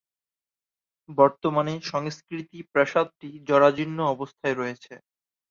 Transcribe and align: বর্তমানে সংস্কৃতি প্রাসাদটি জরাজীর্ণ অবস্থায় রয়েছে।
বর্তমানে 1.09 1.73
সংস্কৃতি 1.91 2.59
প্রাসাদটি 2.71 3.29
জরাজীর্ণ 3.47 3.99
অবস্থায় 4.13 4.55
রয়েছে। 4.55 4.93